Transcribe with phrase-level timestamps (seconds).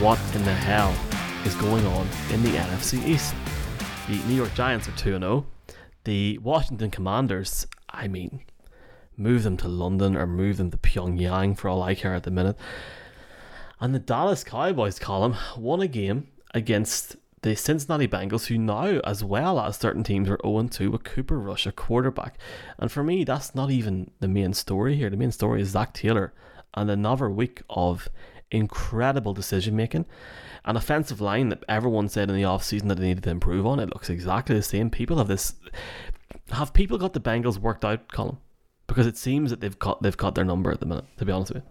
[0.00, 0.94] what in the hell
[1.46, 3.34] is going on in the NFC East?
[4.08, 5.46] The New York Giants are 2 0.
[6.04, 8.42] The Washington Commanders, I mean,
[9.16, 12.30] move them to London or move them to Pyongyang for all I care at the
[12.30, 12.58] minute.
[13.80, 19.24] And the Dallas Cowboys column won a game against the Cincinnati Bengals, who now, as
[19.24, 22.36] well as certain teams, are 0 2 with Cooper Rush, a quarterback.
[22.78, 25.08] And for me, that's not even the main story here.
[25.08, 26.34] The main story is Zac Taylor
[26.74, 28.10] and another week of
[28.56, 30.06] incredible decision making.
[30.64, 33.78] An offensive line that everyone said in the offseason that they needed to improve on.
[33.78, 34.90] It looks exactly the same.
[34.90, 35.54] People have this.
[36.50, 38.38] Have people got the Bengals worked out, Colin?
[38.88, 41.04] Because it seems that they've got they've got their number at the minute.
[41.18, 41.70] To be honest with you.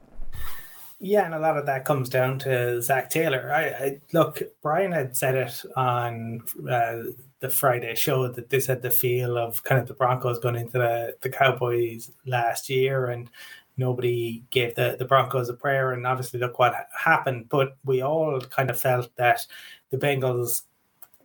[0.99, 3.51] Yeah, and a lot of that comes down to Zac Taylor.
[3.53, 8.81] I, I look, Brian had said it on uh, the Friday show that this had
[8.81, 13.29] the feel of kind of the Broncos going into the, the Cowboys last year, and
[13.77, 15.91] nobody gave the, the Broncos a prayer.
[15.91, 17.49] And obviously, look what happened.
[17.49, 19.45] But we all kind of felt that
[19.89, 20.63] the Bengals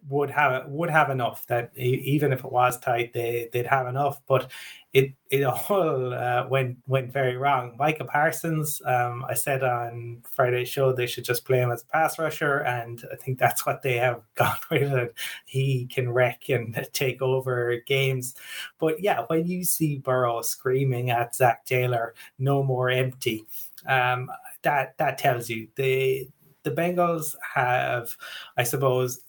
[0.09, 4.21] would have would have enough that even if it was tight they they'd have enough.
[4.27, 4.51] But
[4.93, 7.77] it it all uh, went went very wrong.
[7.79, 11.87] Micah Parsons um, I said on Friday's show they should just play him as a
[11.87, 15.15] pass rusher and I think that's what they have gone with it
[15.47, 18.35] he can wreck and take over games.
[18.79, 23.47] But yeah when you see Burrow screaming at Zac Taylor no more empty
[23.87, 24.31] um,
[24.63, 25.69] that that tells you.
[25.77, 26.29] The
[26.63, 28.17] the Bengals have
[28.57, 29.21] I suppose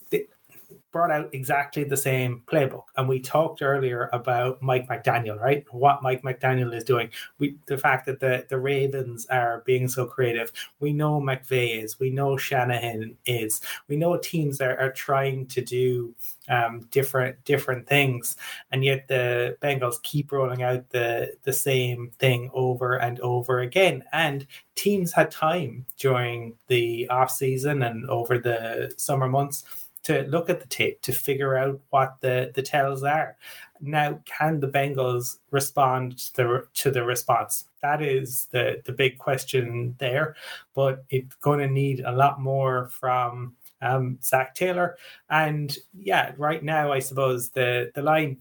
[0.91, 2.83] brought out exactly the same playbook.
[2.97, 5.65] And we talked earlier about Mike McDaniel, right?
[5.71, 7.09] What Mike McDaniel is doing.
[7.39, 10.51] We the fact that the, the Ravens are being so creative.
[10.79, 15.61] We know McVay is, we know Shanahan is, we know teams are, are trying to
[15.61, 16.13] do
[16.49, 18.35] um, different different things,
[18.71, 24.03] and yet the Bengals keep rolling out the the same thing over and over again.
[24.11, 29.63] And teams had time during the off season and over the summer months
[30.03, 33.37] to look at the tape to figure out what the, the tells are.
[33.79, 37.65] Now, can the Bengals respond to the, to the response?
[37.81, 40.35] That is the, the big question there,
[40.75, 44.97] but it's going to need a lot more from um, Zac Taylor.
[45.29, 48.37] And yeah, right now, I suppose the, the line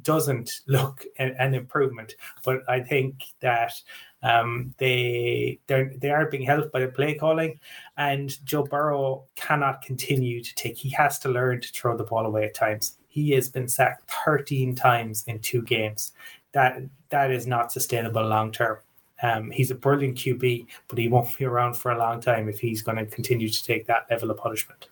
[0.00, 2.14] doesn't look an improvement,
[2.44, 3.74] but I think that
[4.22, 7.58] um, they they they are being helped by the play calling,
[7.96, 10.76] and Joe Burrow cannot continue to take.
[10.76, 12.98] He has to learn to throw the ball away at times.
[13.08, 16.12] He has been sacked 13 times in two games.
[16.52, 16.78] That
[17.10, 18.78] that is not sustainable long term.
[19.22, 22.58] Um, he's a brilliant QB, but he won't be around for a long time if
[22.58, 24.88] he's going to continue to take that level of punishment.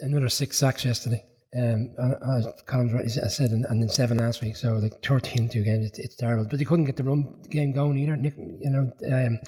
[0.00, 1.24] Another six sacks yesterday.
[1.56, 1.90] Um,
[2.36, 4.56] as Colin's right, I said, and, and then seven last week.
[4.56, 6.46] So like 13 two games, it's, it's terrible.
[6.48, 8.16] But they couldn't get the run game going either.
[8.16, 9.38] Nick, you know, um,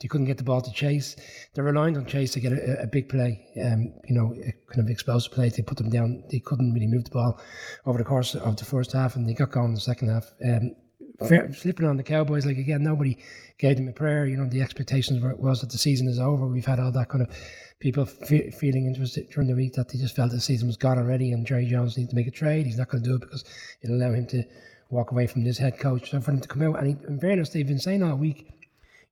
[0.00, 1.16] they couldn't get the ball to Chase.
[1.54, 3.46] They're relying on Chase to get a, a big play.
[3.64, 5.48] Um, you know, a kind of explosive play.
[5.48, 6.24] They put them down.
[6.30, 7.40] They couldn't really move the ball
[7.86, 10.30] over the course of the first half, and they got going in the second half.
[10.44, 10.76] Um,
[11.18, 13.16] flipping on the Cowboys, like again, nobody
[13.58, 14.26] gave them a prayer.
[14.26, 16.46] You know, the expectations were, was that the season is over.
[16.46, 17.30] We've had all that kind of
[17.78, 20.98] people fe- feeling interested during the week that they just felt the season was gone
[20.98, 22.66] already and Jerry Jones needs to make a trade.
[22.66, 23.44] He's not going to do it because
[23.82, 24.44] it'll allow him to
[24.90, 26.10] walk away from this head coach.
[26.10, 28.52] So for him to come out, and he, in fairness, they've been saying all week,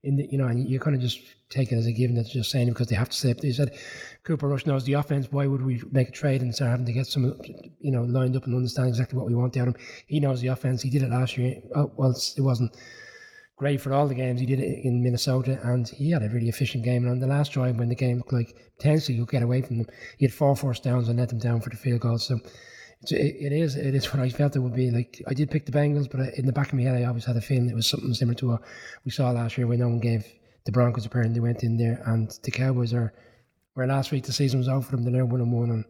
[0.05, 2.23] in the you know, and you're kind of just take it as a given that
[2.23, 3.41] they're just saying because they have to say it.
[3.41, 3.75] They said
[4.23, 5.31] Cooper Rush knows the offense.
[5.31, 7.33] Why would we make a trade and start having to get some,
[7.79, 9.81] you know, lined up and understand exactly what we want out of him?
[10.05, 10.83] He knows the offense.
[10.83, 11.59] He did it last year.
[11.75, 12.77] Oh, well, it wasn't
[13.57, 14.39] great for all the games.
[14.39, 17.03] He did it in Minnesota, and he had a really efficient game.
[17.03, 19.77] And on the last drive, when the game looked like potentially you'll get away from
[19.77, 22.17] them, he had four first downs and let them down for the field goal.
[22.17, 22.39] So
[23.11, 24.91] it, it is it is what I felt it would be.
[24.91, 27.25] Like I did pick the Bengals, but in the back of my head, I always
[27.25, 28.61] had a feeling it was something similar to what
[29.03, 30.25] we saw last year when no one gave
[30.65, 33.13] the Broncos a pair and they went in there, and the Cowboys are
[33.73, 35.03] where last week the season was over for them.
[35.03, 35.85] They're now one and one, and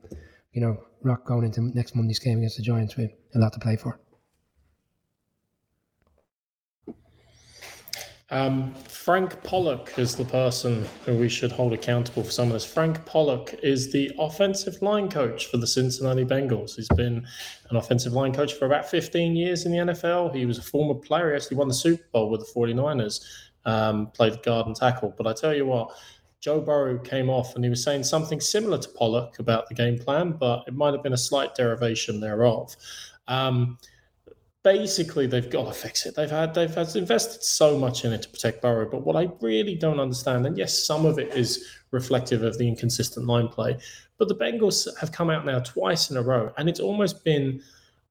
[0.54, 3.60] you know, rock going into next Monday's game against the Giants with a lot to
[3.60, 4.00] play for.
[8.32, 12.66] Um, Frank Pollack is the person who we should hold accountable for some of this.
[12.66, 16.76] Frank Pollack is the offensive line coach for the Cincinnati Bengals.
[16.76, 17.26] He's been
[17.70, 20.36] an offensive line coach for about 15 years in the NFL.
[20.36, 21.30] He was a former player.
[21.30, 23.24] He actually won the Super Bowl with the 49ers,
[23.66, 25.14] um, played guard and tackle.
[25.16, 25.96] But I tell you what,
[26.40, 30.00] Joe Burrow came off and he was saying something similar to Pollack about the game
[30.00, 32.76] plan, but it might have been a slight derivation thereof.
[33.28, 33.78] Um,
[34.66, 36.16] basically they've got to fix it.
[36.16, 39.30] They've had they've had invested so much in it to protect Burrow, but what I
[39.40, 43.78] really don't understand, and yes, some of it is reflective of the inconsistent line play,
[44.18, 47.62] but the Bengals have come out now twice in a row, and it's almost been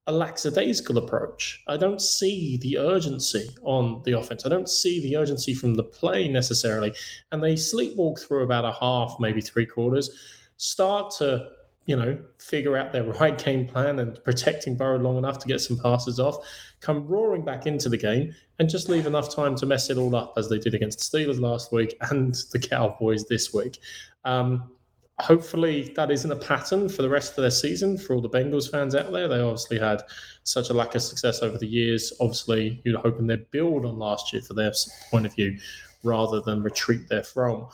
[0.07, 1.61] a lackadaisical approach.
[1.67, 4.45] I don't see the urgency on the offense.
[4.45, 6.93] I don't see the urgency from the play necessarily.
[7.31, 10.11] And they sleepwalk through about a half, maybe three quarters,
[10.57, 11.49] start to,
[11.85, 15.61] you know, figure out their right game plan and protecting Burrow long enough to get
[15.61, 16.37] some passes off,
[16.81, 20.15] come roaring back into the game and just leave enough time to mess it all
[20.15, 23.79] up as they did against the Steelers last week and the Cowboys this week.
[24.23, 24.71] Um,
[25.19, 28.69] hopefully that isn't a pattern for the rest of their season for all the Bengals
[28.69, 29.27] fans out there.
[29.27, 30.01] They obviously had
[30.43, 32.11] such a lack of success over the years.
[32.19, 34.73] Obviously, you're hoping they build on last year for their
[35.11, 35.57] point of view
[36.03, 37.67] rather than retreat therefrom.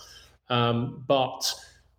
[0.49, 1.51] Um, but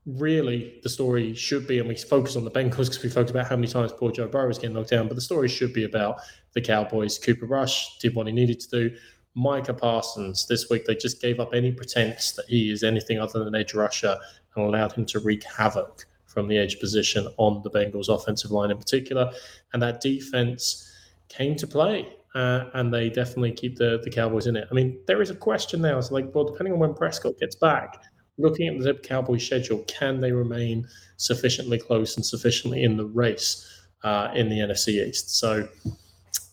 [0.07, 3.49] really, the story should be, and we focus on the Bengals because we focus about
[3.49, 5.85] how many times poor Joe Burrow is getting knocked down, but the story should be
[5.85, 6.21] about
[6.55, 7.19] the Cowboys.
[7.19, 8.97] Cooper Rush did what he needed to do.
[9.35, 13.39] Micah Parsons this week, they just gave up any pretense that he is anything other
[13.39, 14.17] than an edge rusher
[14.55, 18.71] and allowed him to wreak havoc from the edge position on the Bengals offensive line
[18.71, 19.33] in particular.
[19.73, 20.91] And that defense
[21.29, 22.09] came to play.
[22.35, 24.67] Uh, and they definitely keep the, the Cowboys in it.
[24.71, 25.99] I mean, there is a question now.
[25.99, 28.03] It's like, well, depending on when Prescott gets back,
[28.39, 30.87] looking at the Cowboys schedule, can they remain
[31.17, 33.69] sufficiently close and sufficiently in the race
[34.03, 35.39] uh, in the NFC East?
[35.39, 35.69] So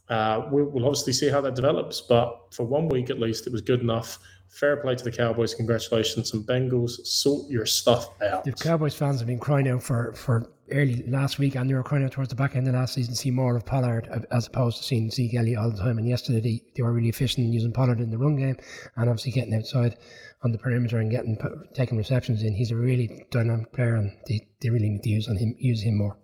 [0.09, 2.01] uh, we'll, we'll obviously see how that develops.
[2.01, 5.53] But for one week at least, it was good enough Fair play to the Cowboys.
[5.53, 6.33] Congratulations.
[6.33, 8.43] And Bengals, sort your stuff out.
[8.43, 11.83] The Cowboys fans have been crying out for, for early last week and they were
[11.83, 14.47] crying out towards the back end of last season to see more of Pollard as
[14.47, 15.97] opposed to seeing Zeke Elliott all the time.
[15.97, 18.57] And yesterday they, they were really efficient in using Pollard in the run game
[18.95, 19.97] and obviously getting outside
[20.43, 21.37] on the perimeter and getting
[21.73, 22.53] taking receptions in.
[22.53, 25.81] He's a really dynamic player and they, they really need to use on him use
[25.81, 26.17] him more.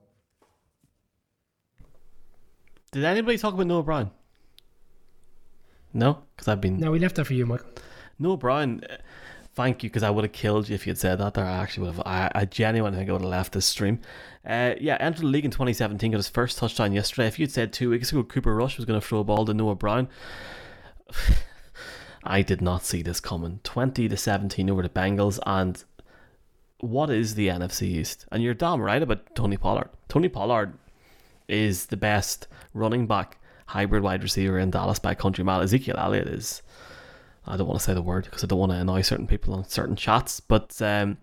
[2.91, 4.11] Did anybody talk about Noah Brown?
[5.93, 6.79] No, because I've been.
[6.79, 7.67] No, we left that for you, Michael.
[8.19, 8.83] No, Brian.
[9.55, 11.33] Thank you, because I would have killed you if you had said that.
[11.33, 12.05] There, I actually would have.
[12.05, 14.01] I, I genuinely think I would have left this stream.
[14.45, 17.27] Uh, yeah, entered the league in 2017, got his first touchdown yesterday.
[17.27, 19.53] If you'd said two weeks ago Cooper Rush was going to throw a ball to
[19.53, 20.09] Noah Brown,
[22.25, 23.61] I did not see this coming.
[23.63, 25.81] 20 to 17 over the Bengals, and
[26.79, 28.25] what is the NFC East?
[28.33, 29.89] And you're damn right about Tony Pollard.
[30.09, 30.77] Tony Pollard
[31.47, 33.37] is the best running back
[33.67, 35.61] hybrid wide receiver in Dallas by country mile.
[35.61, 36.61] Ezekiel Elliott is
[37.47, 39.53] I don't want to say the word because I don't want to annoy certain people
[39.53, 40.39] on certain chats.
[40.39, 41.17] But um,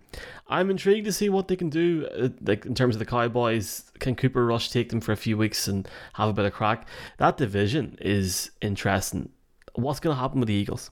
[0.48, 2.06] I'm intrigued to see what they can do.
[2.16, 5.36] Uh, like in terms of the Cowboys, can Cooper Rush take them for a few
[5.36, 6.86] weeks and have a bit of crack?
[7.18, 9.30] That division is interesting.
[9.74, 10.90] What's going to happen with the Eagles?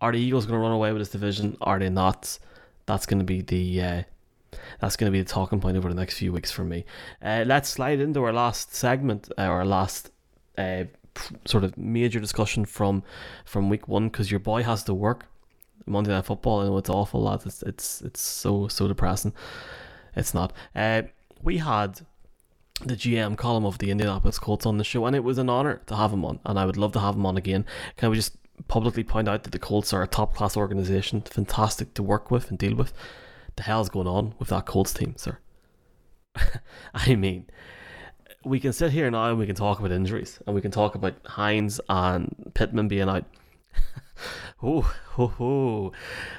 [0.00, 1.56] Are the Eagles going to run away with this division?
[1.60, 2.38] Are they not?
[2.86, 4.02] That's going to be the uh,
[4.80, 6.84] that's going to be the talking point over the next few weeks for me.
[7.22, 10.10] Uh, let's slide into our last segment, uh, our last
[10.58, 10.84] uh,
[11.44, 13.02] sort of major discussion from
[13.44, 15.26] from week one because your boy has to work
[15.86, 16.60] Monday Night Football.
[16.60, 17.46] I know it's awful, lads.
[17.46, 19.32] It's it's it's so so depressing.
[20.16, 20.52] It's not.
[20.74, 21.02] Uh,
[21.42, 22.00] we had
[22.84, 25.82] the GM column of the Indianapolis Colts on the show, and it was an honor
[25.86, 27.64] to have him on, and I would love to have him on again.
[27.96, 28.36] Can we just
[28.68, 32.50] publicly point out that the Colts are a top class organization, fantastic to work with
[32.50, 32.92] and deal with?
[33.56, 35.38] The hell's going on with that Colts team, sir?
[36.94, 37.46] I mean,
[38.44, 40.94] we can sit here now and we can talk about injuries and we can talk
[40.94, 43.24] about Hines and Pittman being out.
[44.62, 45.92] oh, oh, oh.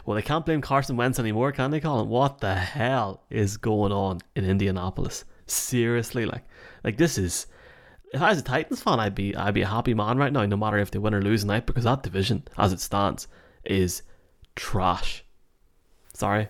[0.05, 2.09] Well, they can't blame Carson Wentz anymore, can they, Colin?
[2.09, 5.25] What the hell is going on in Indianapolis?
[5.47, 6.44] Seriously, like,
[6.83, 7.47] like this is.
[8.13, 10.45] If I was a Titans fan, I'd be I'd be a happy man right now,
[10.45, 13.27] no matter if they win or lose tonight, because that division, as it stands,
[13.65, 14.03] is
[14.55, 15.25] trash.
[16.13, 16.48] Sorry,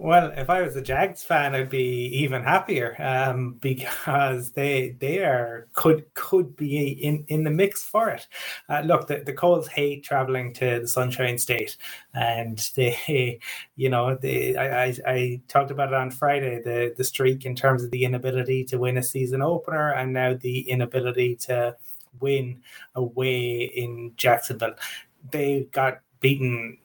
[0.00, 5.18] well, if I was a Jags fan, I'd be even happier um, because they they
[5.18, 8.28] are could could be in, in the mix for it.
[8.68, 11.76] Uh, look, the, the Colts hate traveling to the Sunshine State,
[12.14, 13.40] and they,
[13.74, 17.56] you know, they, I, I, I talked about it on Friday the the streak in
[17.56, 21.76] terms of the inability to win a season opener, and now the inability to
[22.20, 22.62] win
[22.94, 24.74] away in Jacksonville.
[25.30, 26.78] They got beaten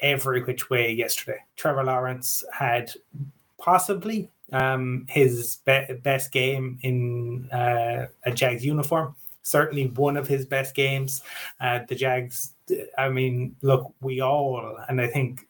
[0.00, 1.38] every which way yesterday.
[1.56, 2.92] Trevor Lawrence had
[3.58, 9.14] possibly um, his be- best game in uh, a Jags uniform.
[9.42, 11.22] Certainly one of his best games.
[11.60, 12.54] Uh, the Jags,
[12.98, 15.46] I mean, look, we all, and I think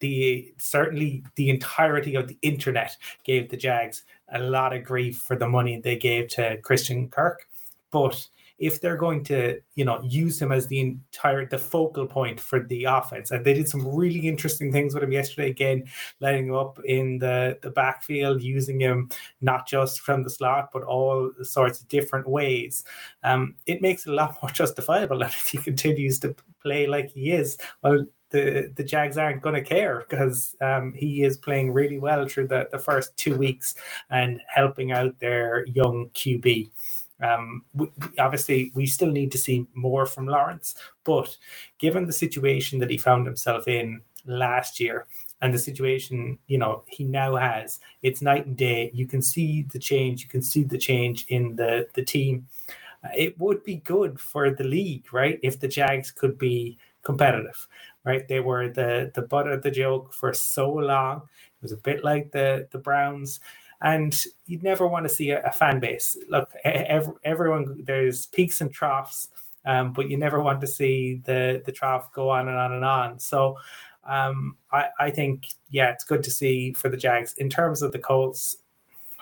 [0.00, 5.36] the certainly the entirety of the internet gave the Jags a lot of grief for
[5.36, 7.46] the money they gave to Christian Kirk.
[7.90, 8.26] But
[8.60, 12.60] if they're going to, you know, use him as the entire the focal point for
[12.60, 13.30] the offense.
[13.30, 15.50] And they did some really interesting things with him yesterday.
[15.50, 15.84] Again,
[16.20, 19.08] letting him up in the the backfield, using him
[19.40, 22.84] not just from the slot, but all sorts of different ways.
[23.24, 25.22] Um, it makes it a lot more justifiable.
[25.30, 29.54] And if he continues to play like he is, well, the the Jags aren't going
[29.54, 33.74] to care because um, he is playing really well through the, the first two weeks
[34.10, 36.70] and helping out their young QB.
[37.22, 40.74] Um, we, obviously, we still need to see more from Lawrence,
[41.04, 41.36] but
[41.78, 45.06] given the situation that he found himself in last year
[45.42, 48.90] and the situation you know he now has, it's night and day.
[48.94, 50.22] You can see the change.
[50.22, 52.46] You can see the change in the the team.
[53.16, 57.66] It would be good for the league, right, if the Jags could be competitive
[58.04, 58.26] right?
[58.26, 61.18] They were the the butt of the joke for so long.
[61.18, 63.40] It was a bit like the the Browns,
[63.82, 66.16] and you'd never want to see a, a fan base.
[66.28, 69.28] Look, every, everyone there's peaks and troughs,
[69.64, 72.84] um, but you never want to see the the trough go on and on and
[72.84, 73.18] on.
[73.18, 73.56] So.
[74.02, 77.34] Um, I, I think, yeah, it's good to see for the Jags.
[77.34, 78.56] In terms of the Colts,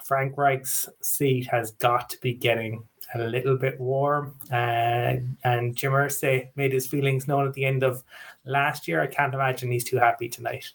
[0.04, 2.84] Frank Reich's seat has got to be getting
[3.14, 4.34] a little bit warm.
[4.50, 8.04] Uh, and Jim Irsay made his feelings known at the end of
[8.44, 9.02] last year.
[9.02, 10.70] I can't imagine he's too happy tonight.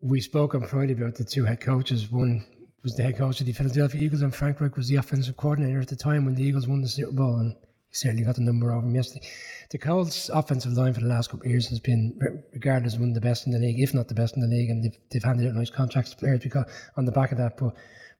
[0.00, 2.10] We spoke on Friday about the two head coaches.
[2.10, 2.44] One
[2.82, 5.80] was the head coach of the Philadelphia Eagles, and Frank Reich was the offensive coordinator
[5.80, 7.36] at the time when the Eagles won the Super Bowl.
[7.36, 7.56] And
[7.88, 9.26] he certainly got the number over him yesterday.
[9.70, 12.18] The Colts' offensive line for the last couple of years has been
[12.52, 14.48] regarded as one of the best in the league, if not the best in the
[14.48, 17.38] league, and they've, they've handed out nice contracts to players because on the back of
[17.38, 17.56] that.
[17.56, 17.74] But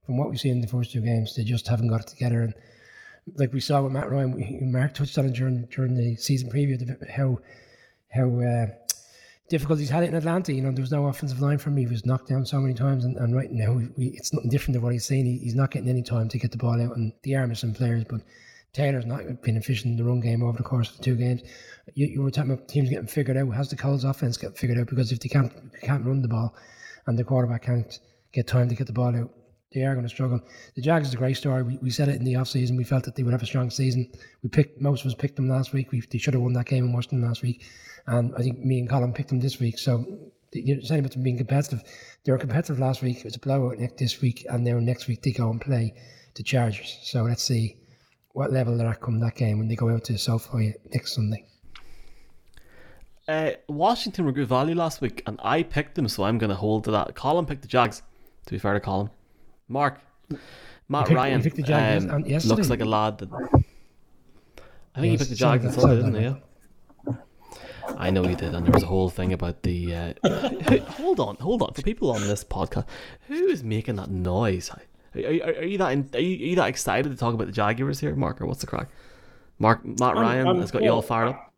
[0.05, 2.43] from what we've seen in the first two games, they just haven't got it together.
[2.43, 2.55] And
[3.37, 6.51] like we saw with Matt Ryan, we, Mark touched on it during during the season
[6.51, 6.79] preview,
[7.11, 7.39] how
[8.11, 8.67] how uh,
[9.49, 10.53] difficult he's had it in Atlanta.
[10.53, 11.77] You know, there was no offensive line for him.
[11.77, 14.75] He was knocked down so many times, and, and right now we, it's nothing different
[14.75, 15.27] than what he's saying.
[15.27, 17.59] He, he's not getting any time to get the ball out, and the arm of
[17.59, 18.21] some players, but.
[18.73, 21.43] Taylor's not been efficient in the run game over the course of the two games.
[21.93, 23.53] You, you were talking about teams getting figured out.
[23.53, 24.87] How's the Colts offense get figured out?
[24.87, 26.55] Because if they can't can't run the ball,
[27.07, 27.99] and the quarterback can't
[28.33, 29.31] get time to get the ball out,
[29.73, 30.41] they are going to struggle.
[30.75, 31.63] The Jags is a great story.
[31.63, 32.77] We, we said it in the off season.
[32.77, 34.11] We felt that they would have a strong season.
[34.43, 35.93] We picked most of us picked them last week.
[35.93, 37.65] We, they should have won that game in Washington last week,
[38.07, 39.79] and I think me and Colin picked them this week.
[39.79, 40.05] So
[40.53, 41.83] you're saying about them being competitive.
[42.25, 43.19] They were competitive last week.
[43.19, 45.95] It was a blowout this week, and then next week they go and play
[46.35, 46.99] the Chargers.
[47.03, 47.79] So let's see
[48.33, 51.45] what level they're at come that game when they go out to SoFi next Sunday.
[53.29, 56.57] Uh, Washington were good value last week, and I picked them, so I'm going to
[56.57, 57.15] hold to that.
[57.15, 58.03] Colin picked the Jags.
[58.47, 59.09] To be fair to Colin,
[59.73, 60.01] Mark,
[60.89, 62.55] Matt picked, Ryan picked the Jags um, yesterday.
[62.55, 63.33] looks like a lad that.
[64.95, 66.21] I think Yes, he picked the Jags on Sunday, didn't he?
[66.21, 67.15] Yeah.
[67.97, 69.95] I know he did, and there was a whole thing about the.
[70.23, 71.73] Uh, hold on, hold on.
[71.73, 72.87] For people on this podcast,
[73.29, 74.71] who is making that noise?
[74.71, 75.93] Are, are, are you that?
[75.93, 78.47] In, are, you, are you that excited to talk about the Jaguars here, Mark, or
[78.47, 78.89] what's the crack?
[79.59, 81.49] Mark Matt Ryan I'm- has got you all fired up.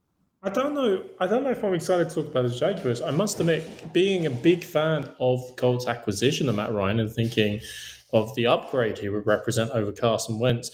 [0.44, 1.02] I don't know.
[1.20, 3.00] I don't know if I'm excited to talk about the Jaguars.
[3.00, 7.60] I must admit, being a big fan of Colts' acquisition of Matt Ryan and thinking
[8.14, 10.70] of the upgrade he would represent over Carson Wentz,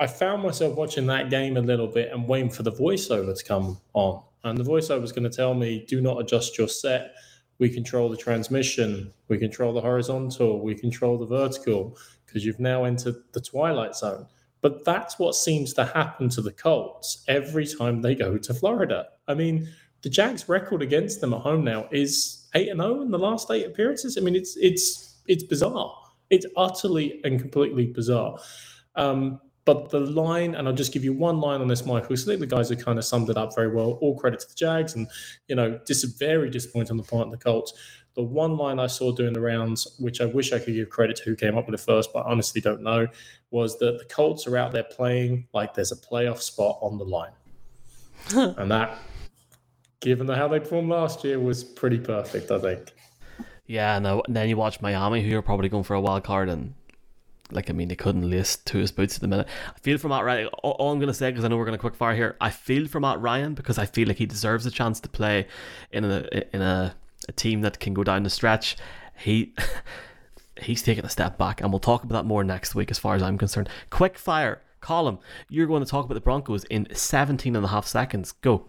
[0.00, 3.44] I found myself watching that game a little bit and waiting for the voiceover to
[3.44, 4.22] come on.
[4.42, 7.14] And the voiceover was going to tell me, "Do not adjust your set.
[7.58, 9.12] We control the transmission.
[9.28, 10.60] We control the horizontal.
[10.60, 14.26] We control the vertical because you've now entered the twilight zone."
[14.62, 19.08] But that's what seems to happen to the Colts every time they go to Florida.
[19.28, 19.68] I mean,
[20.02, 23.50] the Jags' record against them at home now is eight and zero in the last
[23.50, 24.16] eight appearances.
[24.16, 25.94] I mean, it's it's it's bizarre.
[26.32, 28.38] It's utterly and completely bizarre.
[28.96, 32.16] Um, but the line, and I'll just give you one line on this, Michael.
[32.16, 33.92] So I think the guys have kind of summed it up very well.
[34.00, 35.06] All credit to the Jags, and
[35.46, 37.74] you know, this is very disappointing on the part of the Colts.
[38.14, 41.16] The one line I saw doing the rounds, which I wish I could give credit
[41.16, 43.06] to who came up with it first, but I honestly don't know,
[43.50, 47.04] was that the Colts are out there playing like there's a playoff spot on the
[47.04, 47.32] line.
[48.34, 48.98] and that,
[50.00, 52.92] given the, how they performed last year, was pretty perfect, I think.
[53.72, 53.96] Yeah.
[53.96, 56.74] And then you watch Miami, who are probably going for a wild card, and
[57.50, 59.48] like I mean, they couldn't list to his boots at the minute.
[59.74, 60.48] I feel for Matt Ryan.
[60.62, 62.36] All, all I'm going to say because I know we're going to quick fire here.
[62.38, 65.46] I feel for Matt Ryan because I feel like he deserves a chance to play
[65.90, 66.94] in a in a,
[67.30, 68.76] a team that can go down the stretch.
[69.16, 69.54] He.
[70.60, 73.14] He's taking a step back, and we'll talk about that more next week as far
[73.16, 73.70] as I'm concerned.
[73.88, 75.18] Quick fire, Colin.
[75.48, 78.32] You're going to talk about the Broncos in 17 and a half seconds.
[78.32, 78.66] Go.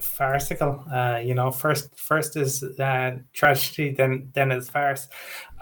[0.00, 0.84] Farcical.
[0.92, 5.08] Uh, you know, first first is uh, tragedy, then then is farce.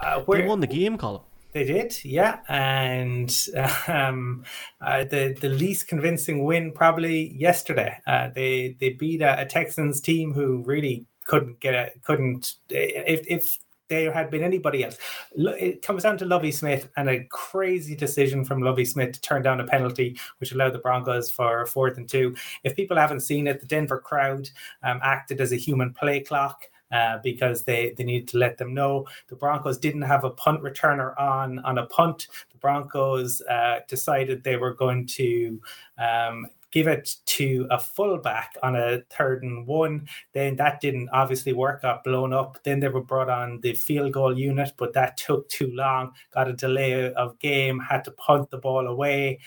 [0.01, 1.23] Uh, They won the game, Colin.
[1.53, 3.35] They did, yeah, and
[3.89, 4.45] um,
[4.81, 7.99] uh, the the least convincing win probably yesterday.
[8.07, 13.27] Uh, they they beat a, a Texans team who really couldn't get a couldn't if
[13.27, 13.59] if
[13.91, 14.97] there had been anybody else.
[15.37, 19.43] It comes down to Lovie Smith and a crazy decision from Lovie Smith to turn
[19.43, 22.35] down a penalty, which allowed the Broncos for a fourth and two.
[22.65, 24.49] If people haven't seen it, the Denver crowd
[24.83, 26.65] um, acted as a human play clock.
[26.93, 30.61] Uh, because they, they needed to let them know the Broncos didn't have a punt
[30.61, 32.27] returner on on a punt.
[32.51, 35.63] The Broncos uh, decided they were going to
[35.99, 40.09] um, give it to a fullback on a third and one.
[40.33, 42.59] Then that didn't obviously work, got blown up.
[42.65, 46.49] Then they were brought on the field goal unit, but that took too long, got
[46.49, 49.39] a delay of game, had to punt the ball away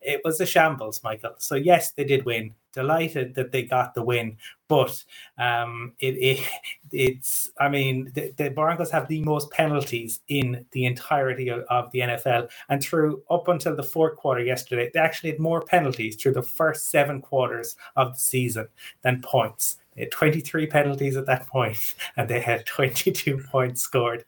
[0.00, 1.34] it was a shambles, Michael.
[1.38, 2.54] So yes, they did win.
[2.72, 4.36] Delighted that they got the win,
[4.68, 5.02] but
[5.38, 6.46] um, it, it
[6.92, 7.50] it's.
[7.58, 11.98] I mean, the, the, Broncos have the most penalties in the entirety of, of, the
[11.98, 16.34] NFL, and through up until the fourth quarter yesterday, they actually had more penalties through
[16.34, 18.68] the first seven quarters of the season
[19.02, 19.78] than points.
[20.00, 24.24] They had 23 penalties at that point, and they had 22 points scored.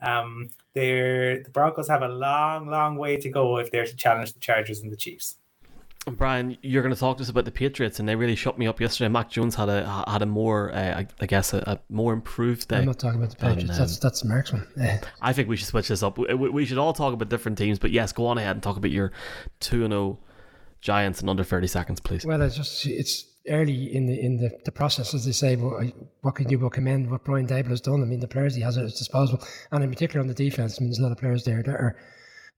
[0.00, 4.32] Um, they're, the Broncos have a long, long way to go if they're to challenge
[4.32, 5.38] the Chargers and the Chiefs.
[6.06, 8.68] Brian, you're going to talk to us about the Patriots, and they really shut me
[8.68, 9.08] up yesterday.
[9.08, 12.78] Mac Jones had a had a more, uh, I, guess, a, a, more improved day.
[12.78, 13.62] I'm not talking about the Patriots.
[13.62, 14.66] And, um, that's that's Mark's one.
[15.20, 16.16] I think we should switch this up.
[16.16, 18.78] We, we, should all talk about different teams, but yes, go on ahead and talk
[18.78, 19.12] about your
[19.60, 20.18] two and zero oh
[20.80, 22.24] Giants in under thirty seconds, please.
[22.24, 25.54] Well, it's just it's early in the in the, the process, as they say.
[25.56, 25.92] But
[26.22, 27.10] what can you recommend?
[27.10, 28.02] what Brian Daboll has done?
[28.02, 29.42] I mean, the players he has at his disposal,
[29.72, 30.78] and in particular on the defense.
[30.78, 31.96] I mean, there's a lot of players there that are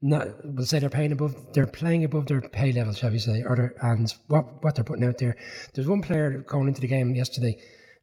[0.02, 0.28] not.
[0.44, 1.34] We'll say they're paying above.
[1.52, 3.42] They're playing above their pay level, shall we say?
[3.42, 5.36] Or and what what they're putting out there.
[5.74, 7.60] There's one player going into the game yesterday.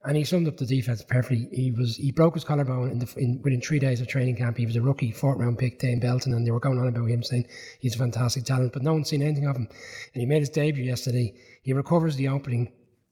[0.07, 1.49] And he summed up the defense perfectly.
[1.51, 4.55] He was he broke his collarbone in the in, within three days of training camp.
[4.55, 7.09] He was a rookie, fourth round pick, Dane Belton, and they were going on about
[7.09, 7.45] him saying
[7.81, 9.67] he's a fantastic talent, but no one's seen anything of him.
[10.13, 11.33] And he made his debut yesterday.
[11.61, 12.71] He recovers the opening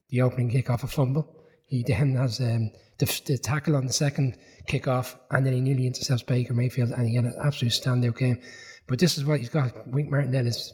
[0.10, 1.36] the opening kick off a fumble.
[1.68, 5.60] He then has um, the, the, tackle on the second kick off, and then he
[5.60, 8.40] nearly intercepts Baker Mayfield, and he had an absolute standout game.
[8.88, 9.86] But this is what he's got.
[9.90, 10.74] Wink Martindale is,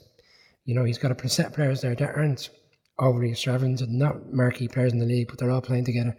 [0.66, 2.52] you know, he's got a set of players there that aren't
[3.00, 6.16] overly extravagant and not marquee players in the league, but they're all playing together.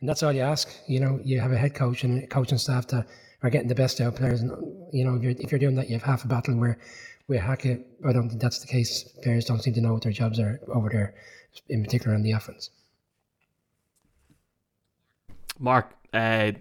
[0.00, 0.68] And that's all you ask.
[0.88, 3.06] You know, you have a head coach and a coaching staff that
[3.42, 4.40] are getting the best out of players.
[4.40, 4.50] And,
[4.92, 6.78] you know, if you're, if you're doing that, you have half a battle where,
[7.26, 9.04] where Hackett, I don't think that's the case.
[9.22, 11.14] Players don't seem to know what their jobs are over there
[11.68, 12.70] in particular on the offense.
[15.58, 16.52] Mark, uh,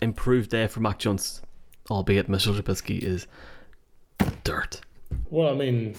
[0.00, 1.42] improved day for Mac Jones,
[1.90, 3.26] albeit Mitchell Trubisky is
[4.44, 4.80] dirt.
[5.30, 5.94] Well, I mean,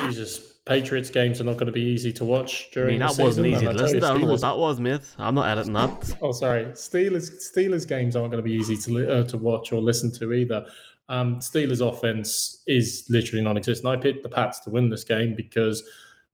[0.00, 3.02] Jesus, Patriots games are not going to be easy to watch during.
[3.02, 4.04] I mean, that wasn't easy to listen.
[4.04, 5.00] I don't know what that was, mate.
[5.18, 6.16] I'm not editing that.
[6.22, 6.66] Oh, sorry.
[6.66, 10.32] Steelers Steelers games aren't going to be easy to uh, to watch or listen to
[10.32, 10.66] either.
[11.08, 13.88] Um, Steelers offense is literally non-existent.
[13.88, 15.82] I picked the Pats to win this game because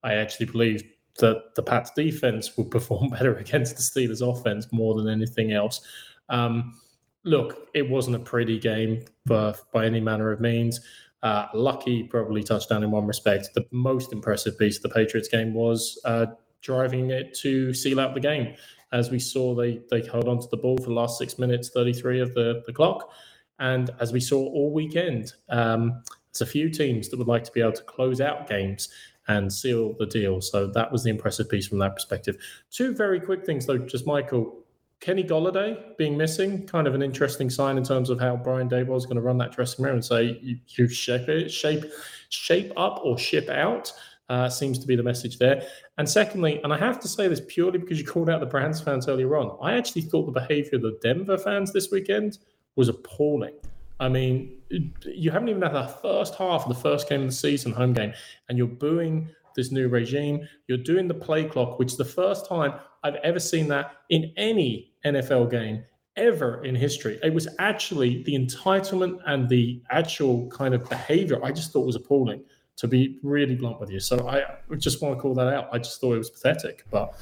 [0.02, 0.82] I actually believe
[1.18, 5.80] that the Pats defense would perform better against the Steelers offense more than anything else.
[6.28, 6.78] Um,
[7.24, 10.80] look, it wasn't a pretty game by any manner of means.
[11.22, 13.48] Uh, lucky, probably touchdown in one respect.
[13.54, 16.26] The most impressive piece of the Patriots game was uh,
[16.60, 18.54] driving it to seal out the game.
[18.92, 21.70] As we saw, they they held on to the ball for the last six minutes,
[21.70, 23.10] 33 of the, the clock.
[23.58, 26.02] And as we saw all weekend, um,
[26.40, 28.88] a few teams that would like to be able to close out games
[29.28, 30.40] and seal the deal.
[30.40, 32.36] So that was the impressive piece from that perspective.
[32.70, 34.62] Two very quick things, though, just Michael.
[35.00, 38.96] Kenny Golladay being missing, kind of an interesting sign in terms of how Brian Daboll
[38.96, 41.84] is going to run that dressing room and say you, shape it, shape,
[42.30, 43.92] shape up or ship out.
[44.28, 45.62] Uh, seems to be the message there.
[45.98, 48.80] And secondly, and I have to say this purely because you called out the Browns
[48.80, 52.38] fans earlier on, I actually thought the behavior of the Denver fans this weekend
[52.74, 53.54] was appalling.
[54.00, 57.32] I mean, you haven't even had the first half of the first game of the
[57.32, 58.12] season, home game,
[58.48, 60.46] and you're booing this new regime.
[60.66, 62.74] You're doing the play clock, which the first time
[63.06, 65.84] I've ever seen that in any NFL game
[66.16, 67.18] ever in history.
[67.22, 71.96] It was actually the entitlement and the actual kind of behavior I just thought was
[71.96, 72.42] appalling,
[72.76, 74.00] to be really blunt with you.
[74.00, 74.44] So I
[74.76, 75.68] just want to call that out.
[75.72, 76.84] I just thought it was pathetic.
[76.90, 77.14] But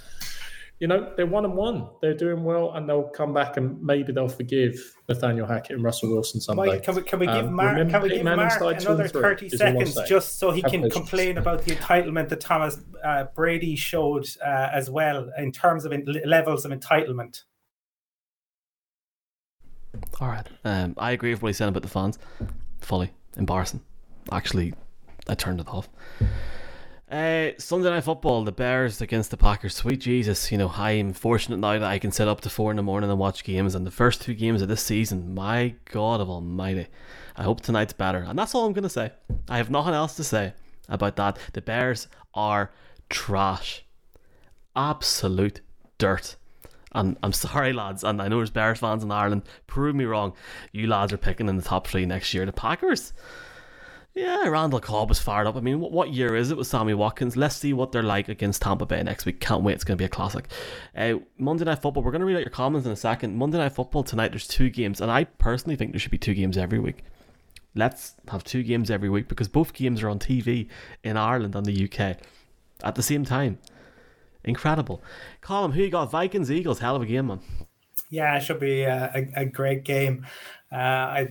[0.84, 1.88] you know, they're one and one.
[2.02, 4.74] They're doing well, and they'll come back and maybe they'll forgive
[5.08, 6.72] Nathaniel Hackett and Russell Wilson someday.
[6.72, 9.98] Mike, can we can we give um, Mark can we give Mark another thirty seconds
[10.06, 10.94] just so he Have can patience.
[10.94, 15.92] complain about the entitlement that Thomas uh, Brady showed uh, as well in terms of
[15.94, 17.44] in, levels of entitlement?
[20.20, 22.18] All right, um, I agree with what he said about the fans.
[22.82, 23.80] Fully embarrassing.
[24.30, 24.74] Actually,
[25.30, 25.88] I turned it off.
[27.10, 29.74] Uh, Sunday night football, the Bears against the Packers.
[29.74, 32.78] Sweet Jesus, you know, I'm fortunate now that I can sit up to four in
[32.78, 33.74] the morning and watch games.
[33.74, 36.86] And the first two games of this season, my God of Almighty,
[37.36, 38.20] I hope tonight's better.
[38.20, 39.12] And that's all I'm gonna say.
[39.50, 40.54] I have nothing else to say
[40.88, 41.38] about that.
[41.52, 42.72] The Bears are
[43.10, 43.84] trash,
[44.74, 45.60] absolute
[45.98, 46.36] dirt.
[46.92, 49.42] And I'm sorry, lads, and I know there's Bears fans in Ireland.
[49.66, 50.32] Prove me wrong.
[50.72, 52.46] You lads are picking in the top three next year.
[52.46, 53.12] The Packers
[54.14, 55.56] yeah, Randall Cobb was fired up.
[55.56, 57.36] I mean, what what year is it with Sammy Watkins?
[57.36, 59.40] Let's see what they're like against Tampa Bay next week.
[59.40, 59.74] Can't wait.
[59.74, 60.46] It's going to be a classic.
[60.96, 63.36] Uh, Monday Night Football, we're going to read out your comments in a second.
[63.36, 66.34] Monday Night Football tonight, there's two games, and I personally think there should be two
[66.34, 67.02] games every week.
[67.74, 70.68] Let's have two games every week because both games are on TV
[71.02, 72.16] in Ireland and the UK.
[72.84, 73.58] at the same time.
[74.44, 75.02] Incredible.
[75.40, 76.10] Colin, who you got?
[76.10, 76.78] Vikings, Eagles.
[76.78, 77.40] Hell of a game, man.
[78.10, 80.26] Yeah, it should be a, a, a great game.
[80.70, 81.28] Uh, I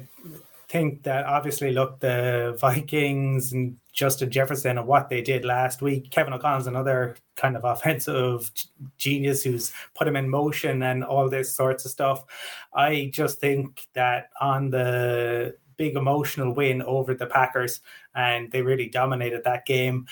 [0.74, 6.10] think that obviously, look, the Vikings and Justin Jefferson and what they did last week.
[6.10, 8.52] Kevin O'Connell's another kind of offensive
[8.98, 12.26] genius who's put him in motion and all this sorts of stuff.
[12.74, 17.82] I just think that on the big emotional win over the Packers,
[18.16, 20.08] and they really dominated that game.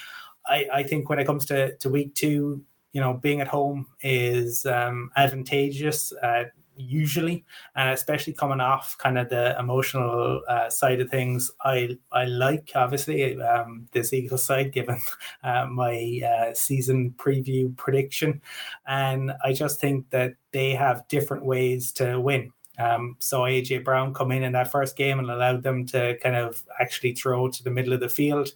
[0.46, 3.88] I, I think when it comes to, to week two, you know, being at home
[4.02, 6.14] is um, advantageous.
[6.22, 6.44] Uh,
[6.82, 11.52] usually, and especially coming off kind of the emotional uh, side of things.
[11.64, 15.00] I I like obviously um, this Eagles side given
[15.44, 18.42] uh, my uh, season preview prediction,
[18.88, 22.52] and I just think that they have different ways to win.
[22.80, 26.36] Um, so AJ Brown come in in that first game and allowed them to kind
[26.36, 28.50] of actually throw to the middle of the field,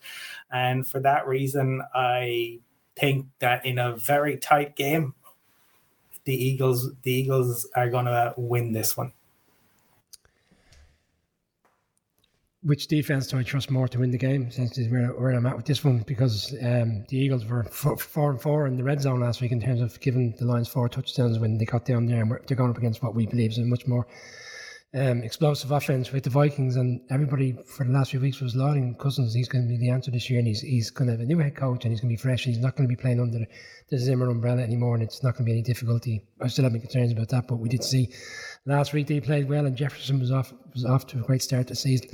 [0.51, 2.59] and for that reason, I
[2.95, 5.13] think that in a very tight game,
[6.25, 9.13] the Eagles the Eagles are going to win this one.
[12.63, 14.49] Which defense do I trust more to win the game?
[14.49, 18.31] Since where, where I'm at with this one, because um, the Eagles were four, four,
[18.31, 20.89] and four in the red zone last week in terms of giving the Lions four
[20.89, 23.59] touchdowns when they got down there, and they're going up against what we believe is
[23.59, 24.07] a much more
[24.95, 28.95] um, explosive offense with the Vikings, and everybody for the last few weeks was lauding
[28.95, 29.33] Cousins.
[29.33, 31.25] He's going to be the answer this year, and he's he's going to have a
[31.25, 32.45] new head coach, and he's going to be fresh.
[32.45, 33.45] and He's not going to be playing under
[33.89, 36.21] the Zimmer umbrella anymore, and it's not going to be any difficulty.
[36.39, 38.09] I still have my concerns about that, but we did see
[38.65, 41.67] last week they played well, and Jefferson was off was off to a great start
[41.67, 42.09] the season.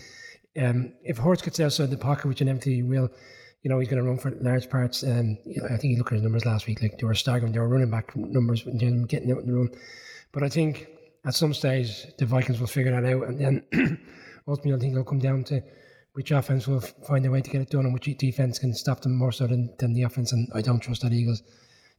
[0.59, 3.09] Um, if Hurts gets outside the pocket, which an empty will,
[3.61, 5.03] you know, he's going to run for large parts.
[5.03, 7.13] Um, you know, I think he looked at his numbers last week, like they were
[7.13, 7.51] staggering.
[7.51, 9.77] They were running back numbers, getting out in the.
[10.31, 10.87] But I think
[11.25, 13.63] at some stage the Vikings will figure that out, and then
[14.47, 15.61] ultimately I think it'll come down to
[16.13, 19.01] which offense will find a way to get it done and which defense can stop
[19.01, 20.33] them more so than, than the offense.
[20.33, 21.41] And I don't trust that Eagles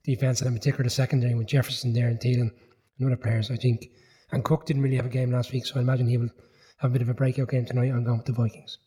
[0.04, 2.50] defense, and in particular the secondary with Jefferson there and Thielen
[2.98, 3.50] and other players.
[3.50, 3.88] I think,
[4.32, 6.30] and Cook didn't really have a game last week, so I imagine he will
[6.78, 7.90] have a bit of a breakout game tonight.
[7.90, 8.78] I'm going with the Vikings.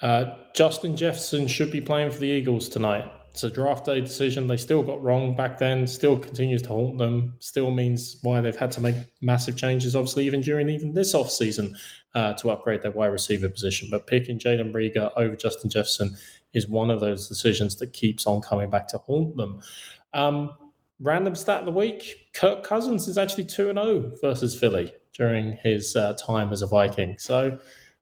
[0.00, 3.10] Uh, Justin Jefferson should be playing for the Eagles tonight.
[3.32, 6.98] It's a draft day decision they still got wrong back then, still continues to haunt
[6.98, 11.14] them, still means why they've had to make massive changes, obviously, even during even this
[11.14, 11.74] offseason
[12.14, 13.88] uh, to upgrade their wide receiver position.
[13.90, 16.14] But picking Jalen Reagor over Justin Jefferson
[16.52, 19.62] is one of those decisions that keeps on coming back to haunt them.
[20.12, 20.50] Um,
[21.00, 25.96] random stat of the week Kirk Cousins is actually 2 0 versus Philly during his
[25.96, 27.16] uh, time as a Viking.
[27.18, 27.58] So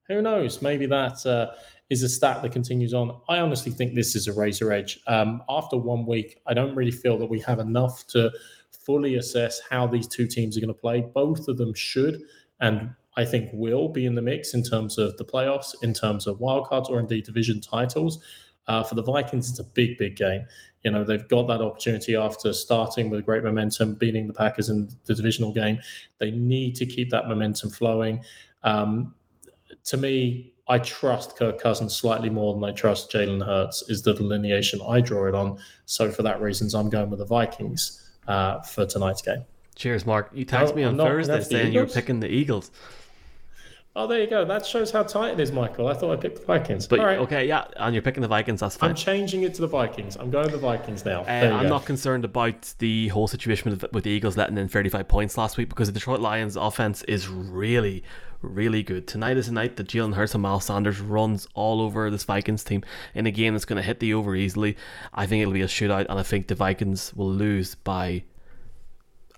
[0.08, 0.60] who knows?
[0.60, 1.24] Maybe that.
[1.24, 1.52] Uh,
[1.90, 3.20] is a stat that continues on.
[3.28, 5.00] I honestly think this is a razor edge.
[5.06, 8.30] Um, after one week, I don't really feel that we have enough to
[8.70, 11.00] fully assess how these two teams are going to play.
[11.00, 12.22] Both of them should
[12.60, 16.26] and I think will be in the mix in terms of the playoffs, in terms
[16.26, 18.22] of wildcards, or indeed division titles.
[18.68, 20.46] Uh, for the Vikings, it's a big, big game.
[20.84, 24.88] You know, they've got that opportunity after starting with great momentum, beating the Packers in
[25.06, 25.80] the divisional game.
[26.18, 28.22] They need to keep that momentum flowing.
[28.62, 29.14] Um,
[29.84, 34.14] to me, I trust Kirk Cousins slightly more than I trust Jalen Hurts, is the
[34.14, 35.58] delineation I draw it on.
[35.86, 39.44] So for that reasons, I'm going with the Vikings uh, for tonight's game.
[39.74, 40.30] Cheers, Mark.
[40.32, 42.70] You texted no, me on Thursday saying you were picking the Eagles.
[43.96, 44.44] Oh, there you go.
[44.44, 45.88] That shows how tight it is, Michael.
[45.88, 46.86] I thought I picked the Vikings.
[46.86, 48.60] But okay, yeah, and you're picking the Vikings.
[48.60, 48.90] That's fine.
[48.90, 50.16] I'm changing it to the Vikings.
[50.16, 51.22] I'm going to the Vikings now.
[51.22, 51.68] Uh, I'm go.
[51.70, 55.56] not concerned about the whole situation with, with the Eagles letting in 35 points last
[55.56, 58.04] week because the Detroit Lions' offense is really,
[58.42, 59.08] really good.
[59.08, 62.62] Tonight is a night that Jalen Hurts and Miles Sanders runs all over this Vikings
[62.62, 64.76] team in a game that's going to hit the over easily.
[65.12, 68.22] I think it'll be a shootout, and I think the Vikings will lose by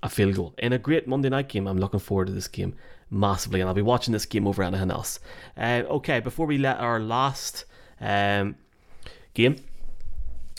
[0.03, 1.67] a field goal in a great Monday night game.
[1.67, 2.75] I'm looking forward to this game
[3.11, 5.21] massively, and I'll be watching this game over anything else.
[5.57, 7.65] Uh, okay, before we let our last
[8.01, 8.57] um,
[9.35, 9.57] game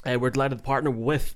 [0.05, 1.35] uh, we're delighted to partner with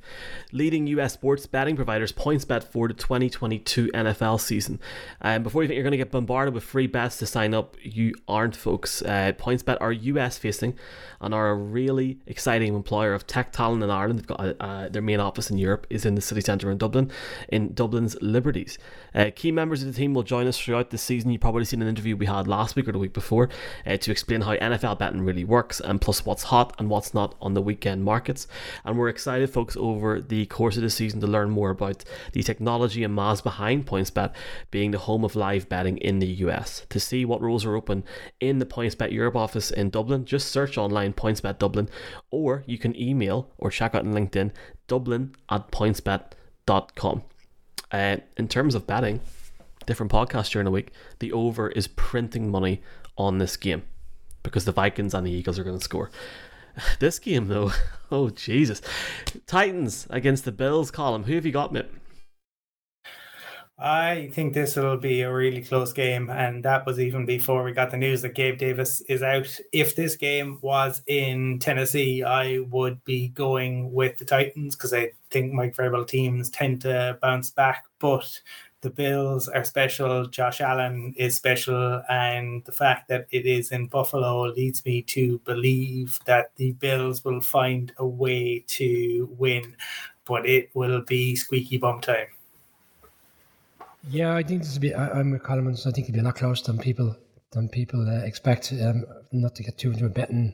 [0.51, 4.79] leading US sports betting providers PointsBet for the 2022 NFL season.
[5.21, 7.75] Um, before you think you're going to get bombarded with free bets to sign up,
[7.81, 9.01] you aren't, folks.
[9.01, 10.75] Uh, PointsBet are US facing
[11.21, 14.19] and are a really exciting employer of tech talent in Ireland.
[14.19, 16.77] They've got uh, uh their main office in Europe is in the city centre in
[16.77, 17.11] Dublin,
[17.49, 18.77] in Dublin's Liberties.
[19.15, 21.31] Uh, key members of the team will join us throughout the season.
[21.31, 23.49] You've probably seen an interview we had last week or the week before
[23.85, 27.35] uh, to explain how NFL betting really works and plus what's hot and what's not
[27.41, 28.47] on the weekend markets.
[28.85, 32.43] And we're excited, folks, over the course of the season to learn more about the
[32.43, 34.33] technology and maths behind PointsBet
[34.71, 36.85] being the home of live betting in the US.
[36.89, 38.03] To see what rules are open
[38.39, 41.89] in the PointsBet Europe office in Dublin, just search online PointsBet Dublin,
[42.31, 44.51] or you can email or check out on LinkedIn
[44.87, 47.23] dublin at pointsbet.com.
[47.91, 49.21] Uh, in terms of betting,
[49.85, 52.81] different podcasts during the week, the over is printing money
[53.17, 53.83] on this game
[54.43, 56.09] because the Vikings and the Eagles are going to score.
[56.99, 57.71] This game, though,
[58.11, 58.81] oh Jesus,
[59.45, 60.91] Titans against the Bills.
[60.91, 61.91] Colin, who have you got, Mitt?
[63.79, 67.73] I think this will be a really close game, and that was even before we
[67.73, 69.55] got the news that Gabe Davis is out.
[69.71, 75.11] If this game was in Tennessee, I would be going with the Titans because I
[75.29, 78.41] think Mike Vrabel teams tend to bounce back, but
[78.87, 80.27] the Bills are special.
[80.27, 85.39] Josh Allen is special, and the fact that it is in Buffalo leads me to
[85.39, 89.75] believe that the Bills will find a way to win,
[90.23, 92.27] but it will be squeaky bum time.
[94.09, 94.93] Yeah, I think this will be.
[94.93, 97.13] I, am with Coleman, so I think it'll be a lot closer than people
[97.51, 98.71] than people uh, expect.
[98.71, 100.53] Um, not to get too into a betting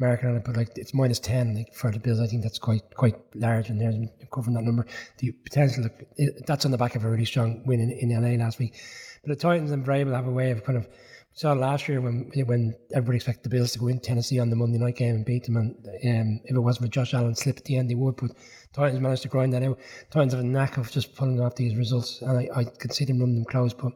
[0.00, 2.20] market on it, but like it's minus ten like, for the Bills.
[2.20, 4.86] I think that's quite quite large, and they're covering that number.
[5.18, 5.86] The potential
[6.16, 8.74] it, that's on the back of a really strong win in, in LA last week.
[9.22, 10.88] But the Titans and Vrabel have a way of kind of
[11.32, 14.56] saw last year when when everybody expected the Bills to go in Tennessee on the
[14.56, 17.58] Monday night game and beat them, and um, if it wasn't for Josh Allen slip
[17.58, 18.16] at the end, they would.
[18.16, 18.32] But
[18.72, 19.78] Titans managed to grind that out.
[20.10, 23.04] Titans have a knack of just pulling off these results, and I, I could see
[23.04, 23.74] them running them close.
[23.74, 23.92] But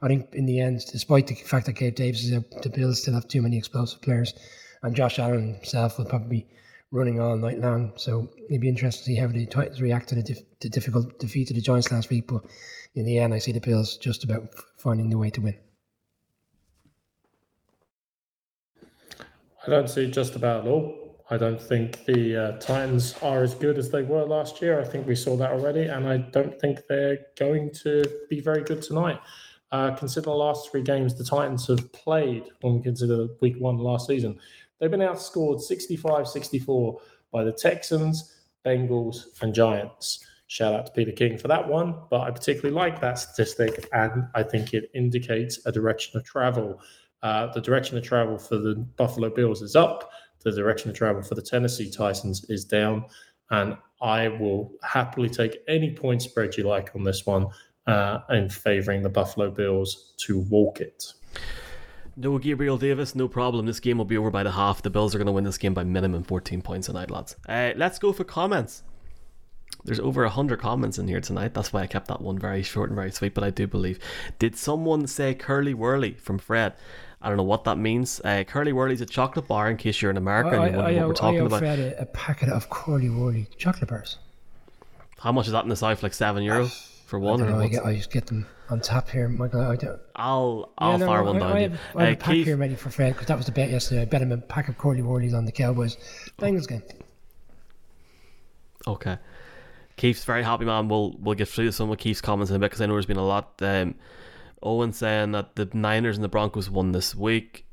[0.00, 3.02] I think in the end, despite the fact that Gabe Davis is out, the Bills
[3.02, 4.32] still have too many explosive players,
[4.82, 6.46] and Josh Allen himself will probably be
[6.90, 7.92] running all night long.
[7.96, 11.18] So it'd be interesting to see how the Titans react to the, dif- the difficult
[11.18, 12.26] defeat of the Giants last week.
[12.26, 12.44] But
[12.94, 15.58] in the end, I see the Bills just about finding the way to win.
[19.66, 21.08] I don't see just about at all.
[21.30, 24.80] I don't think the uh, Titans are as good as they were last year.
[24.80, 28.62] I think we saw that already, and I don't think they're going to be very
[28.62, 29.20] good tonight.
[29.70, 33.76] Uh, consider the last three games the Titans have played when we consider week one
[33.76, 34.38] last season.
[34.78, 37.00] They've been outscored 65 64
[37.32, 40.24] by the Texans, Bengals, and Giants.
[40.46, 44.24] Shout out to Peter King for that one, but I particularly like that statistic, and
[44.34, 46.80] I think it indicates a direction of travel.
[47.22, 50.10] Uh, the direction of travel for the Buffalo Bills is up
[50.42, 53.04] the direction of travel for the Tennessee Titans is down.
[53.50, 57.48] And I will happily take any point spread you like on this one
[57.86, 61.12] uh, in favoring the Buffalo Bills to walk it.
[62.20, 63.66] No Gabriel Davis, no problem.
[63.66, 64.82] This game will be over by the half.
[64.82, 67.36] The Bills are going to win this game by minimum 14 points tonight, lads.
[67.48, 68.82] Uh, let's go for comments.
[69.84, 71.54] There's over 100 comments in here tonight.
[71.54, 74.00] That's why I kept that one very short and very sweet, but I do believe.
[74.40, 76.74] Did someone say Curly Whirly from Fred?
[77.22, 78.20] I don't know what that means.
[78.24, 81.00] Uh, Curly Whirly's a chocolate bar in case you're in America and you wonder I,
[81.00, 81.62] what we're talking I about.
[81.62, 84.18] I a, a packet of Curly Whirly chocolate bars.
[85.20, 86.02] How much is that in the South?
[86.02, 86.66] Like seven euro
[87.06, 87.40] for one?
[87.40, 89.60] I, know, I, get, I, just get them on tap here, Michael.
[89.60, 90.00] I don't.
[90.16, 91.52] I'll I'll yeah, no, fire one down.
[91.52, 93.46] I, have, I have uh, a pack Keith, here ready for Fred because that was
[93.46, 94.02] the bet yesterday.
[94.02, 95.96] I bet him a pack of Curly Whirlies on the Cowboys
[96.38, 96.82] Bengals game.
[98.86, 99.18] Okay.
[99.96, 100.88] Keith's very happy, man.
[100.88, 103.06] We'll we'll get through some of Keith's comments in a bit because I know there's
[103.06, 103.54] been a lot.
[103.60, 103.94] Um,
[104.62, 107.64] Owen saying that the Niners and the Broncos won this week.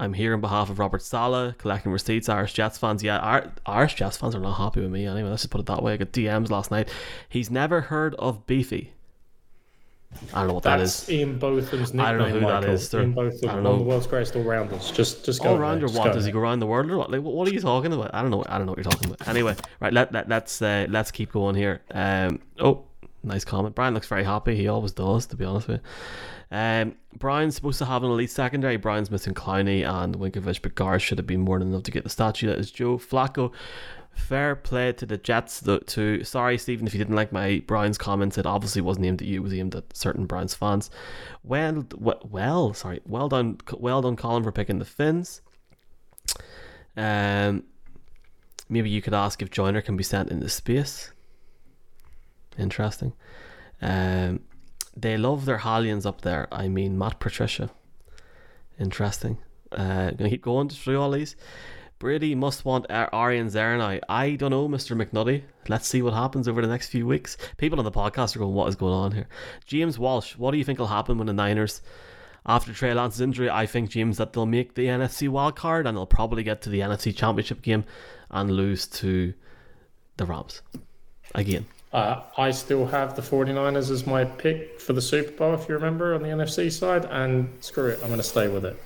[0.00, 2.30] I'm here on behalf of Robert Saleh, collecting receipts.
[2.30, 5.28] Irish Jets fans, yeah, Irish Jets fans are not happy with me anyway.
[5.28, 5.92] Let's just put it that way.
[5.92, 6.88] I got DMs last night.
[7.28, 8.94] He's never heard of Beefy.
[10.32, 11.18] I don't know what That's that is.
[11.20, 12.00] Ian Botham's nickname.
[12.00, 12.60] I don't know who Michael.
[12.62, 12.92] that is.
[12.92, 14.90] Ian Botham, one of the world's greatest all rounders.
[14.90, 15.86] Just, just go all rounder.
[15.86, 17.10] What does he go around the world or what?
[17.10, 18.12] Like, what are you talking about?
[18.12, 18.44] I don't know.
[18.48, 19.28] I don't know what you're talking about.
[19.28, 19.92] Anyway, right.
[19.92, 21.82] Let, let let's uh, let's keep going here.
[21.92, 22.40] Um.
[22.58, 22.84] Oh,
[23.22, 23.74] nice comment.
[23.74, 24.56] Brian looks very happy.
[24.56, 26.56] He always does, to be honest with you.
[26.56, 28.76] Um, Brian's supposed to have an elite secondary.
[28.76, 32.02] Brian's missing Clowney and Winovich, but Gar should have been more than enough to get
[32.02, 32.48] the statue.
[32.48, 33.52] That is Joe Flacco.
[34.26, 35.60] Fair play to the Jets.
[35.60, 39.22] Though, to sorry, Stephen, if you didn't like my Brian's comments, it obviously wasn't aimed
[39.22, 39.40] at you.
[39.40, 40.90] It was aimed at certain Browns fans.
[41.42, 43.00] Well, well, sorry.
[43.06, 45.40] Well done, well done, Colin, for picking the Fins.
[46.96, 47.64] Um,
[48.68, 51.12] maybe you could ask if Joiner can be sent into space.
[52.58, 53.12] Interesting.
[53.82, 54.40] Um,
[54.96, 56.46] they love their Hallions up there.
[56.52, 57.70] I mean, Matt Patricia.
[58.78, 59.38] Interesting.
[59.72, 61.36] Uh, gonna keep going through all these.
[62.00, 64.00] Brady must want Arian Zernai.
[64.08, 64.96] I don't know, Mr.
[64.96, 65.42] McNutty.
[65.68, 67.36] Let's see what happens over the next few weeks.
[67.58, 69.28] People on the podcast are going, what is going on here?
[69.66, 71.82] James Walsh, what do you think will happen when the Niners,
[72.46, 75.94] after Trey Lance's injury, I think, James, that they'll make the NFC wild card and
[75.94, 77.84] they'll probably get to the NFC championship game
[78.30, 79.34] and lose to
[80.16, 80.62] the Rams.
[81.34, 81.66] Again.
[81.92, 85.74] Uh, I still have the 49ers as my pick for the Super Bowl, if you
[85.74, 88.82] remember, on the NFC side, and screw it, I'm going to stay with it.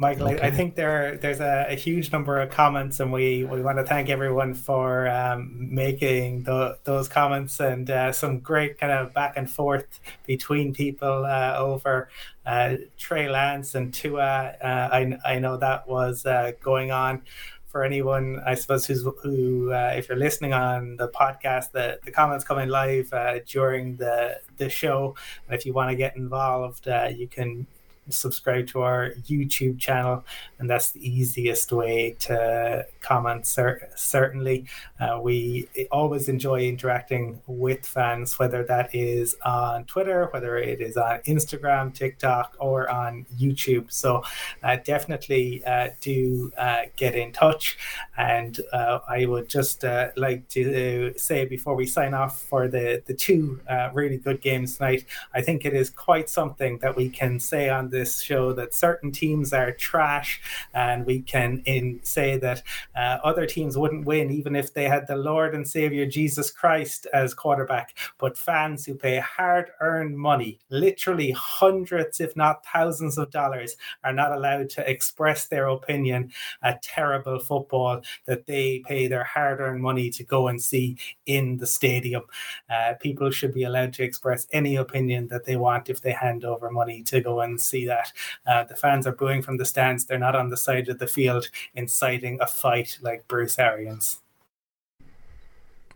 [0.00, 0.40] Michael, okay.
[0.40, 3.78] I, I, think there there's a, a, huge number of comments, and we, we want
[3.78, 9.12] to thank everyone for um, making the, those comments and uh, some great kind of
[9.12, 12.10] back and forth between people uh, over
[12.46, 14.54] uh, Trey Lance and Tua.
[14.62, 17.22] Uh, I, I know that was uh, going on
[17.66, 22.12] for anyone, I suppose, who's who, uh, if you're listening on the podcast, the, the
[22.12, 25.16] comments coming live uh, during the the show,
[25.48, 27.66] and if you want to get involved, uh, you can
[28.10, 30.24] subscribe to our YouTube channel,
[30.58, 33.46] and that's the easiest way to comment.
[33.46, 34.66] Cer- certainly,
[35.00, 40.96] uh, we always enjoy interacting with fans, whether that is on Twitter, whether it is
[40.96, 43.90] on Instagram, TikTok, or on YouTube.
[43.90, 44.22] So
[44.62, 47.78] uh, definitely uh, do uh, get in touch.
[48.16, 53.02] And uh, I would just uh, like to say before we sign off for the,
[53.06, 53.60] the two
[53.92, 57.90] really good games tonight, I think it is quite something that we can say on
[57.98, 60.40] this show that certain teams are trash,
[60.72, 62.62] and we can in say that
[62.96, 67.34] other teams wouldn't win even if they had the Lord and Savior Jesus Christ as
[67.34, 67.96] quarterback.
[68.18, 74.12] But fans who pay hard earned money, literally hundreds, if not thousands of dollars, are
[74.12, 76.30] not allowed to express their opinion
[76.62, 81.56] at terrible football that they pay their hard earned money to go and see in
[81.56, 82.22] the stadium.
[82.70, 86.44] Uh, people should be allowed to express any opinion that they want if they hand
[86.44, 88.12] over money to go and see that.
[88.46, 91.06] Uh, the fans are booing from the stands, they're not on the side of the
[91.06, 94.20] field inciting a fight like Bruce Arians.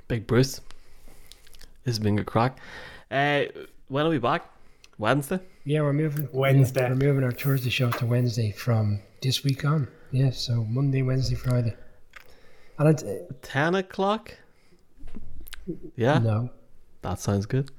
[0.08, 0.60] Big Bruce.
[1.84, 2.58] This has been a crack.
[3.10, 3.44] Uh,
[3.88, 4.48] when are we back?
[4.98, 5.40] Wednesday?
[5.64, 6.28] Yeah, we're moving.
[6.32, 6.82] Wednesday.
[6.82, 9.88] Yeah, we're moving our Thursday show to Wednesday from this week on.
[10.10, 11.74] Yeah, so Monday, Wednesday, Friday.
[12.78, 14.36] And it's, uh, 10 o'clock?
[15.96, 16.18] Yeah?
[16.18, 16.50] No.
[17.02, 17.70] That sounds good.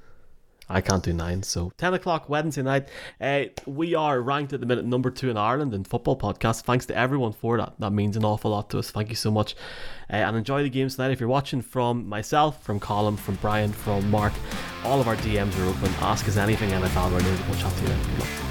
[0.68, 2.88] I can't do nine, so 10 o'clock Wednesday night.
[3.20, 6.62] Uh, we are ranked at the minute number two in Ireland in football podcast.
[6.62, 7.74] Thanks to everyone for that.
[7.78, 8.90] That means an awful lot to us.
[8.90, 9.54] Thank you so much.
[10.10, 11.10] Uh, and enjoy the games tonight.
[11.10, 14.32] If you're watching from myself, from Colin, from Brian, from Mark,
[14.84, 15.92] all of our DMs are open.
[16.00, 17.46] Ask us anything NFL related.
[17.48, 18.43] We'll chat to you then.